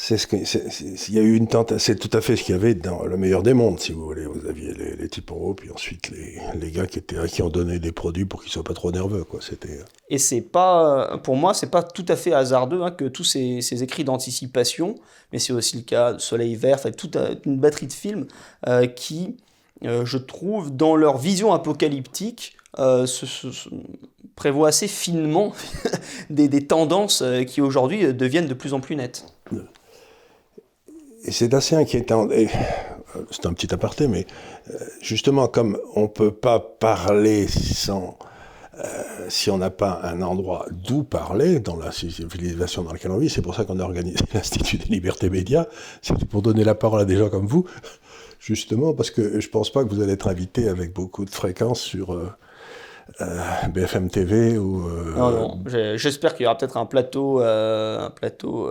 [0.00, 2.54] C'est ce que, il y a eu une tentative, c'est tout à fait ce qu'il
[2.54, 4.26] y avait dans le meilleur des mondes, si vous voulez.
[4.26, 7.42] Vous aviez les, les types en haut, puis ensuite les, les, gars qui étaient qui
[7.42, 9.40] ont donné des produits pour qu'ils soient pas trop nerveux, quoi.
[9.42, 9.80] C'était.
[9.80, 9.84] Euh.
[10.08, 13.60] Et c'est pas, pour moi, c'est pas tout à fait hasardeux hein, que tous ces,
[13.60, 14.94] ces écrits d'anticipation,
[15.32, 18.28] mais c'est aussi le cas de Soleil Vert, enfin toute euh, une batterie de films
[18.68, 19.36] euh, qui,
[19.82, 23.68] je trouve, dans leur vision apocalyptique, se,
[24.36, 25.52] prévoient assez finement
[26.30, 29.24] des, des tendances qui aujourd'hui deviennent de plus en plus nettes.
[31.24, 32.28] Et c'est assez inquiétant.
[32.30, 32.46] Euh,
[33.30, 34.26] c'est un petit aparté, mais
[34.70, 38.18] euh, justement, comme on ne peut pas parler sans,
[38.78, 38.84] euh,
[39.28, 43.30] si on n'a pas un endroit d'où parler dans la civilisation dans laquelle on vit,
[43.30, 45.66] c'est pour ça qu'on a organisé l'Institut des libertés médias,
[46.02, 47.66] c'est pour donner la parole à des gens comme vous,
[48.38, 51.30] justement, parce que je ne pense pas que vous allez être invité avec beaucoup de
[51.30, 52.18] fréquence sur...
[53.70, 54.86] BFM TV ou.
[55.16, 55.62] non, non.
[55.96, 58.70] J'espère qu'il y aura peut-être un plateau, un plateau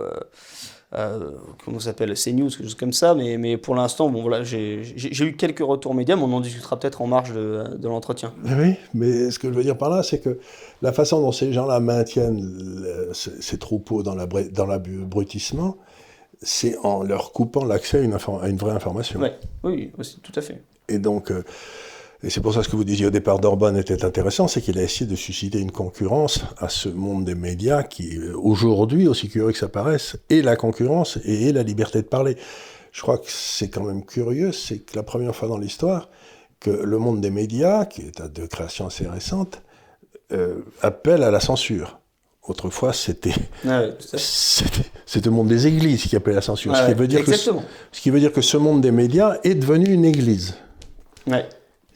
[0.94, 1.32] euh,
[1.64, 5.36] comment s'appelle, CNews, quelque chose comme ça, mais, mais pour l'instant, bon, voilà, j'ai eu
[5.36, 8.32] quelques retours médias, mais on en discutera peut-être en marge de, de l'entretien.
[8.44, 10.38] Oui, mais ce que je veux dire par là, c'est que
[10.80, 12.42] la façon dont ces gens-là maintiennent
[13.12, 15.76] ces, troupeaux dans l'abrutissement,
[16.40, 19.20] c'est en leur coupant l'accès à, à, une vraie information.
[19.20, 20.62] Ouais, oui, aussi, tout à fait.
[20.88, 21.42] Et donc, euh,
[22.22, 24.60] et c'est pour ça que ce que vous disiez au départ d'Orban était intéressant, c'est
[24.60, 29.28] qu'il a essayé de susciter une concurrence à ce monde des médias qui, aujourd'hui, aussi
[29.28, 32.36] curieux que ça paraisse, est la concurrence et est la liberté de parler.
[32.90, 36.08] Je crois que c'est quand même curieux, c'est que la première fois dans l'histoire
[36.58, 39.62] que le monde des médias, qui est de création assez récente,
[40.32, 42.00] euh, appelle à la censure.
[42.42, 43.34] Autrefois, c'était
[43.68, 46.74] ah le monde des églises qui appelait à la censure.
[46.74, 49.54] ce, qui veut dire que, ce qui veut dire que ce monde des médias est
[49.54, 50.54] devenu une église.
[51.26, 51.46] Ouais.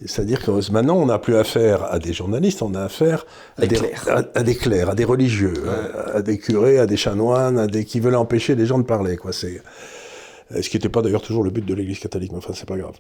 [0.06, 3.78] C'est-à-dire que maintenant, on n'a plus affaire à des journalistes, on a affaire à des,
[4.34, 5.54] à, des, clercs, à des religieux,
[6.14, 9.16] à, des curés, à des chanoines, à des qui veulent empêcher les gens de parler.
[9.16, 9.32] Quoi.
[9.32, 9.62] C'est,
[10.60, 12.76] ce qui n'était pas d'ailleurs toujours le but de l'Église catholique, mais enfin, c'est pas
[12.76, 12.96] grave.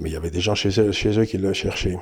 [0.00, 1.98] mais il y avait des gens chez eux, chez eux qui le cherchaient.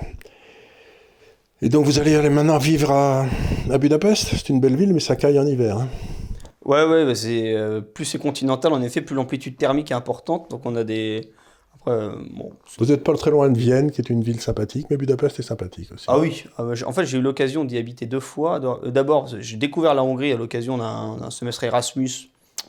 [1.63, 3.27] Et donc, vous allez aller maintenant vivre à,
[3.79, 4.31] Budapest.
[4.31, 5.77] C'est une belle ville, mais ça caille en hiver.
[5.77, 5.89] Hein.
[6.65, 10.51] Ouais, ouais, c'est, euh, plus c'est continental, en effet, plus l'amplitude thermique est importante.
[10.51, 11.33] Donc, on a des
[11.87, 12.15] euh,
[12.79, 15.45] Vous n'êtes pas très loin de Vienne, qui est une ville sympathique, mais Budapest est
[15.45, 16.05] sympathique aussi.
[16.09, 18.61] Ah oui, ah bah, en fait j'ai eu l'occasion d'y habiter deux fois.
[18.85, 22.11] Euh, d'abord, j'ai découvert la Hongrie à l'occasion d'un semestre Erasmus,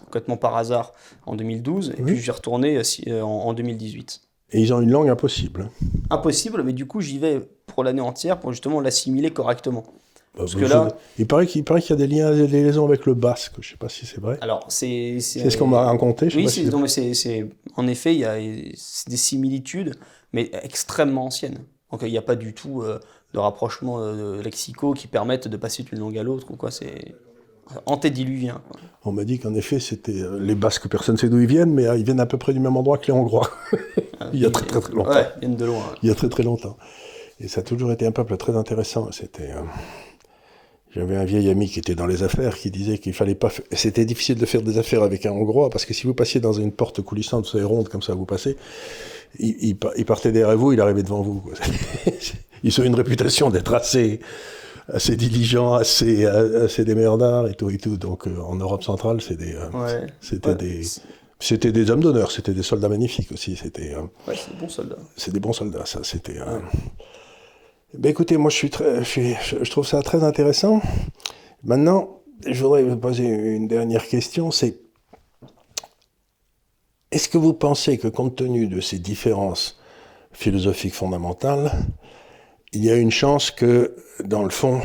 [0.06, 0.93] complètement par hasard,
[1.26, 4.21] en 2012, et puis j'y retourné euh, en, 2018.
[4.54, 5.69] Et ils ont une langue impossible.
[6.10, 9.86] Impossible, mais du coup j'y vais pour l'année entière pour justement l'assimiler correctement.
[10.34, 10.88] Bah, Parce que là,
[11.20, 13.54] il paraît qu'il paraît qu'il y a des liens, des liaisons avec le basque.
[13.60, 14.38] Je ne sais pas si c'est vrai.
[14.39, 16.30] Alors c'est c'est ce qu'on m'a raconté.
[16.30, 17.44] Je oui, c'est si
[17.76, 19.96] en effet il y a des similitudes,
[20.32, 21.60] mais extrêmement anciennes.
[21.91, 23.00] Donc il n'y a pas du tout euh,
[23.34, 26.72] de rapprochement euh, lexicaux qui permettent de passer d'une langue à l'autre ou quoi.
[26.72, 27.13] C'est
[27.86, 28.62] antédiluvien.
[29.04, 30.88] On m'a dit qu'en effet c'était euh, les Basques.
[30.88, 32.98] Personne ne sait d'où ils viennent, mais ils viennent à peu près du même endroit
[32.98, 33.50] que les Hongrois.
[34.24, 35.10] Ah, il y a très très, très longtemps.
[35.10, 35.82] Ouais, ils viennent de loin.
[36.04, 36.78] Il y a très très longtemps.
[37.39, 39.12] Et ça a toujours été un peuple très intéressant.
[39.12, 39.50] C'était
[40.93, 43.49] j'avais un vieil ami qui était dans les affaires qui disait qu'il fallait pas.
[43.71, 46.54] C'était difficile de faire des affaires avec un Hongrois parce que si vous passiez dans
[46.54, 48.58] une porte coulissante, vous savez, ronde comme ça, vous passez,
[49.39, 51.43] il, il, partait derrière vous, il arrivait devant vous.
[52.63, 54.19] Ils ont une réputation d'être assez,
[54.88, 57.97] assez diligents, assez, assez démerdants et tout et tout.
[57.97, 60.82] Donc euh, en Europe centrale, c'est des, euh, c'était des,
[61.39, 63.56] c'était des hommes d'honneur, c'était des soldats magnifiques aussi.
[63.56, 63.95] C'était.
[63.95, 64.97] Euh, ouais, c'est des bons soldats.
[65.15, 66.01] C'est des bons soldats, ça.
[66.04, 66.38] C'était.
[67.93, 70.82] Ben écoutez, moi je, suis très, je, trouve ça très intéressant.
[71.63, 74.80] Maintenant, je voudrais vous poser une dernière question, c'est
[77.12, 79.77] est-ce que vous pensez que compte tenu de ces différences
[80.32, 81.71] philosophiques fondamentales,
[82.71, 84.80] il y a une chance que, dans le fond,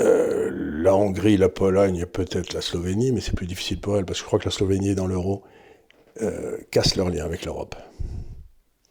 [0.00, 4.04] euh, la Hongrie, la Pologne et peut-être la Slovénie, mais c'est plus difficile pour elle
[4.04, 5.44] parce que je crois que la Slovénie est dans l'euro,
[6.20, 7.76] euh, cassent leur lien avec l'Europe,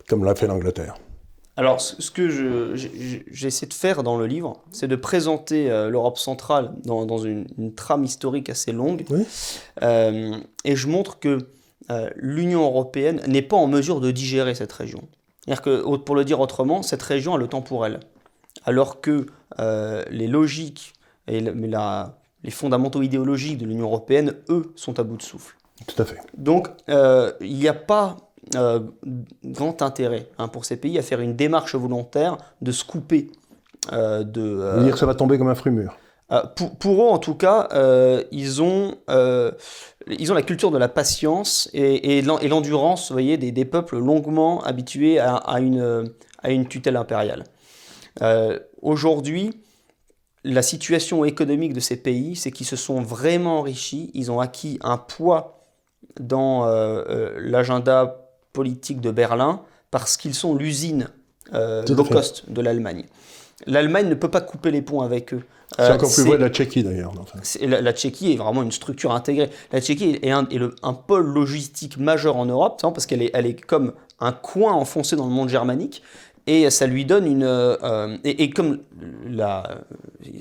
[0.07, 0.95] comme l'a fait l'Angleterre
[1.57, 2.75] Alors, ce que
[3.31, 8.49] j'essaie de faire dans le livre, c'est de présenter l'Europe centrale dans, une, trame historique
[8.49, 9.05] assez longue.
[9.81, 11.47] et je montre que
[12.17, 15.07] l'Union européenne n'est pas en mesure de digérer cette région.
[15.45, 18.01] C'est-à-dire que, pour le dire autrement, cette région a le temps pour elle.
[18.65, 19.25] Alors que
[19.57, 20.93] les logiques
[21.27, 25.55] et les fondamentaux idéologiques de l'Union européenne, eux, sont à bout de souffle.
[25.87, 26.17] Tout à fait.
[26.37, 28.17] Donc, euh, il n'y a pas
[28.55, 28.79] euh,
[29.43, 33.31] grand intérêt hein, pour ces pays à faire une démarche volontaire de se couper
[33.91, 34.75] euh, de.
[34.77, 35.97] Vous dire que ça va tomber comme un fruit mûr
[36.79, 37.69] pour, eux, en tout cas,
[38.31, 38.95] ils, ont,
[40.07, 43.99] ils ont la culture de la patience et, et l'endurance, vous voyez, des, des, peuples
[43.99, 46.09] longuement habitués à, à, une,
[46.41, 47.43] à une tutelle impériale.
[48.81, 49.51] Aujourd'hui,
[50.45, 54.77] la situation économique de ces pays, c'est qu'ils se sont vraiment enrichis, ils ont acquis
[54.83, 55.65] un poids
[56.19, 58.24] dans euh, euh, l'agenda
[58.55, 61.09] politique de Berlin parce qu'ils sont l'usine
[61.53, 63.05] euh, low cost de l'Allemagne.
[63.67, 65.43] L'Allemagne ne peut pas couper les ponts avec eux.
[65.77, 67.13] C'est encore plus vrai de la Tchéquie d'ailleurs.
[67.61, 69.49] La, Tchéquie est vraiment une structure intégrée.
[69.71, 70.47] La Tchéquie est un,
[70.83, 75.15] un pôle logistique majeur en Europe, parce qu'elle est, elle est comme un coin enfoncé
[75.15, 76.01] dans le monde germanique
[76.47, 78.79] et ça lui donne une euh, et, comme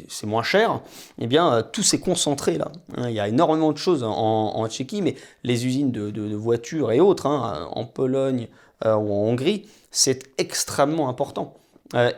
[0.09, 0.81] c'est moins cher
[1.19, 2.71] eh bien euh, tout s'est concentré là.
[2.97, 3.09] Hein.
[3.09, 7.27] il y a énormément de choses en, Tchéquie mais les usines de, voitures et autres
[7.27, 8.49] hein, en Pologne
[8.85, 11.55] euh, ou en Hongrie c'est extrêmement important.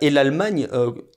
[0.01, 0.68] Et l'Allemagne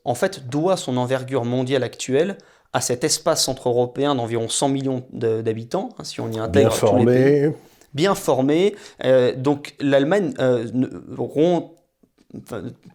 [0.03, 2.37] en fait doit son envergure mondiale actuelle
[2.73, 7.51] à cet espace centre-européen d'environ 100 millions d'habitants hein, si on y intègre bien formé.
[7.93, 8.75] Bien formé.
[9.37, 10.33] Donc l'Allemagne
[11.17, 11.78] rompt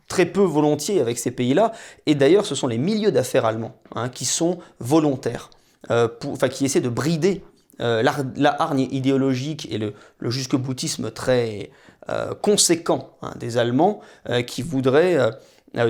[0.08, 1.72] très peu volontiers avec ces pays-là.
[2.06, 5.50] Et d'ailleurs, ce sont les milieux d'affaires allemands hein, qui sont volontaires,
[5.90, 7.42] euh, enfin, qui essaient de brider
[7.80, 11.70] euh, la, hargne idéologique et le, le jusque-boutisme très
[12.08, 14.00] euh, conséquent hein, des Allemands
[14.46, 15.18] qui voudraient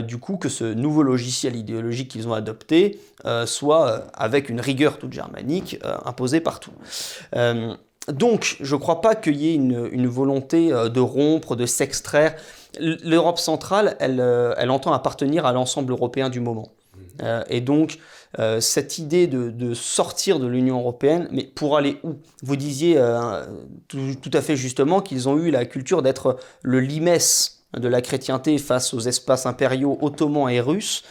[0.02, 2.98] du coup que ce nouveau logiciel idéologique qu'ils ont adopté
[3.44, 6.72] soit avec une rigueur toute germanique imposée partout.
[8.12, 12.35] Donc je ne crois pas qu'il y ait une, une volonté de rompre, de s'extraire.
[12.79, 16.69] L'Europe centrale, euh, elle, entend appartenir à l'ensemble européen du moment.
[17.23, 17.99] Euh, et donc,
[18.38, 22.14] euh, cette idée de, sortir de l'Union européenne, mais pour aller où?
[22.43, 23.01] Vous disiez
[23.88, 28.59] tout, à fait justement qu'ils ont eu la culture d'être le limès de la chrétienté
[28.59, 31.05] face aux espaces impériaux ottomans et russes.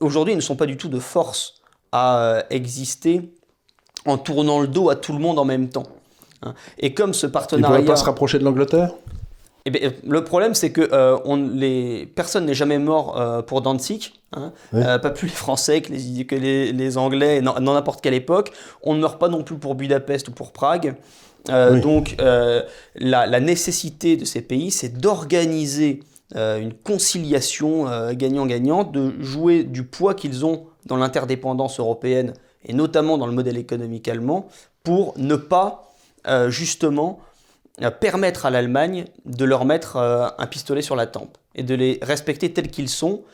[0.00, 3.32] Aujourd'hui, ils ne sont pas du tout de force à exister
[4.06, 5.86] en tournant le dos à tout le monde en même temps.
[6.44, 6.54] Hein.
[6.78, 7.80] Et comme ce partenariat...
[7.80, 8.90] Ils ne pas se rapprocher de l'Angleterre
[9.66, 13.62] eh bien, le problème, c'est que euh, on, les, personne n'est jamais mort euh, pour
[13.62, 14.52] Danzig, hein.
[14.74, 18.52] euh, pas plus les Français que les, que les, les Anglais, dans n'importe quelle époque.
[18.82, 20.96] On ne meurt pas non plus pour Budapest ou pour Prague.
[21.48, 22.66] Donc, la,
[23.26, 26.00] la, nécessité de ces pays, c'est d'organiser
[26.34, 32.32] une conciliation gagnant-gagnant, de jouer du poids qu'ils ont dans l'interdépendance européenne
[32.66, 34.48] et notamment dans le modèle économique allemand,
[34.82, 35.93] pour ne pas
[36.48, 37.20] justement
[37.82, 41.74] euh, permettre à l'Allemagne de leur mettre euh, un pistolet sur la tempe et de
[41.74, 43.24] les respecter tels qu'ils sont,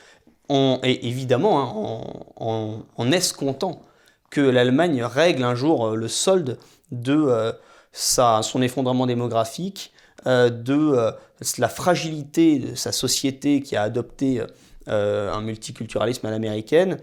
[0.48, 3.83] et évidemment hein, en, escomptant
[4.31, 6.57] que l'Allemagne règle un jour euh, le solde
[6.90, 7.53] de
[7.92, 9.92] son effondrement démographique,
[10.24, 11.12] de
[11.59, 14.42] la fragilité de sa société qui a adopté
[14.87, 16.98] un multiculturalisme à l'américaine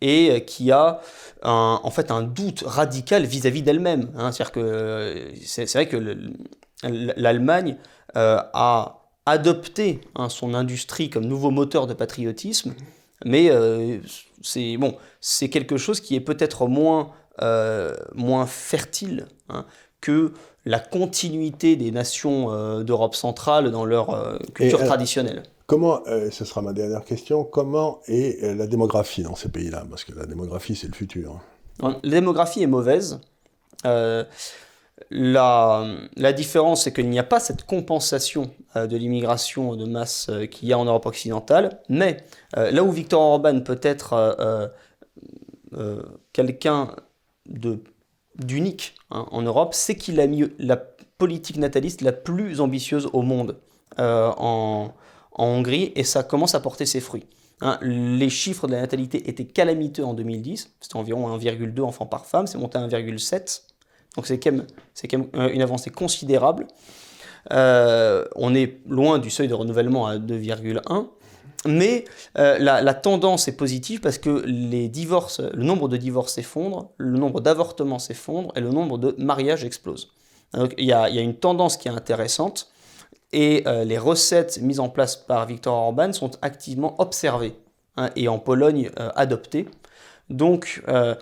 [0.00, 1.00] et qui a
[1.42, 4.10] en fait un doute radical vis-à-vis d'elle-même.
[4.16, 4.32] Hein.
[4.32, 6.32] C'est-à-dire que c'est vrai que le,
[6.82, 7.76] l'Allemagne
[8.16, 12.74] euh, a adopté hein, son industrie comme nouveau moteur de patriotisme,
[13.24, 13.98] mais euh,
[14.42, 17.10] c'est bon, c'est quelque chose qui est peut-être moins,
[17.42, 19.66] euh, moins fertile hein,
[20.00, 20.32] que
[20.64, 25.42] la continuité des nations d'Europe centrale dans leur culture traditionnelle.
[25.68, 29.84] Comment, ce sera ma dernière question, comment est la démographie dans ces pays-là?
[29.88, 31.40] Parce que la démographie, c'est le futur.
[31.82, 33.20] La démographie est mauvaise.
[35.10, 40.26] La, la, différence, c'est qu'il n'y a pas cette compensation euh, de l'immigration de masse
[40.28, 42.18] euh, qu'il y a en Europe occidentale, mais
[42.56, 44.72] euh, là où Victor Orban peut être
[46.32, 46.96] quelqu'un
[48.36, 53.22] d'unique hein, en Europe, c'est qu'il a mis la politique nataliste la plus ambitieuse au
[53.22, 53.56] monde
[53.98, 54.92] en,
[55.38, 57.26] en, Hongrie, et ça commence à porter ses fruits.
[57.60, 57.76] Hein.
[57.82, 62.46] les chiffres de la natalité étaient calamiteux en 2010, c'était environ 1,2 enfants par femme,
[62.46, 63.62] c'est monté à 1,7
[64.16, 66.66] donc c'est quand, même une avancée considérable.
[67.52, 71.06] Euh, on est loin du seuil de renouvellement à 2,1.
[71.66, 72.04] Mais
[72.36, 77.98] euh, la, tendance est positive parce que le nombre de divorces s'effondre, le nombre d'avortements
[77.98, 80.10] s'effondre et le nombre de mariages explose.
[80.52, 82.70] Donc il y, a, une tendance qui est intéressante.
[83.32, 87.54] Et euh, les recettes mises en place par Viktor Orban sont activement observées
[87.96, 89.66] hein, et en Pologne euh, adoptées.
[90.30, 91.14] Donc euh,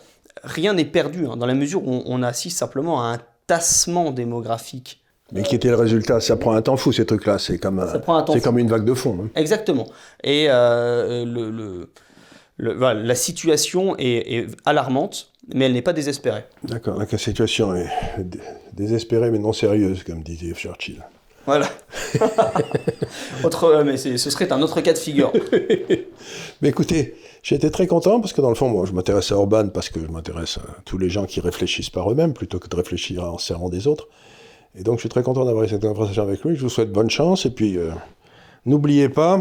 [0.45, 5.03] rien n'est perdu hein, dans la mesure où on, assiste simplement à un tassement démographique.
[5.33, 6.21] Mais qui était le résultat?
[6.21, 7.85] Ça prend un temps fou ces trucs-là, c'est comme,
[8.33, 9.19] c'est comme une vague de fond.
[9.25, 9.31] Hein.
[9.35, 9.89] Exactement.
[10.23, 11.89] Et le,
[12.59, 16.45] la situation est, alarmante, mais elle n'est pas désespérée.
[16.63, 17.89] D'accord, la situation est
[18.73, 21.03] désespérée mais non sérieuse, comme disait Churchill.
[21.47, 21.69] Voilà.
[23.45, 25.33] autre, mais ce serait un autre cas de figure.
[26.61, 29.37] mais écoutez, j'ai été très content parce que dans le fond, moi, je m'intéresse à
[29.37, 32.69] Orban parce que je m'intéresse à tous les gens qui réfléchissent par eux-mêmes plutôt que
[32.69, 34.09] de réfléchir en servant des autres.
[34.75, 36.57] Et donc, je suis très content d'avoir cette conversation avec lui.
[36.57, 37.93] Je vous souhaite bonne chance et puis euh,
[38.67, 39.41] n'oubliez pas,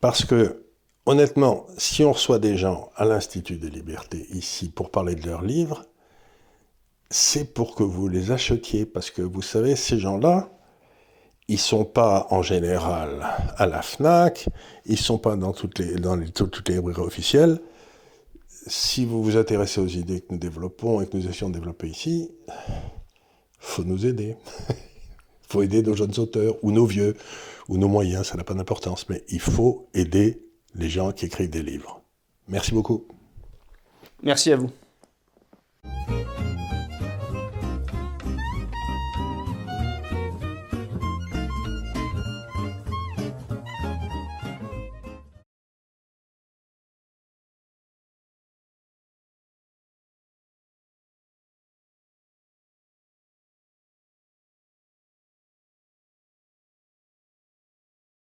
[0.00, 0.64] parce que
[1.06, 5.42] honnêtement, si on reçoit des gens à l'Institut des libertés ici pour parler de leurs
[5.42, 5.84] livres,
[7.10, 10.50] c'est pour que vous les achetiez parce que vous savez, ces gens-là,
[11.50, 13.26] ils sont pas en général
[13.56, 14.48] à la FNAC,
[14.86, 17.60] ils sont pas dans toutes les, dans toutes les librairies officielles.
[18.68, 21.88] Si vous vous intéressez aux idées que nous développons et que nous essayons de développer
[21.88, 22.30] ici,
[23.58, 24.36] faut nous aider.
[25.48, 27.16] faut aider nos jeunes auteurs, ou nos vieux,
[27.68, 30.40] ou nos moyens, ça n'a pas d'importance, mais il faut aider
[30.76, 32.00] les gens qui écrivent des livres.
[32.46, 33.08] Merci beaucoup.
[34.22, 34.70] Merci à vous.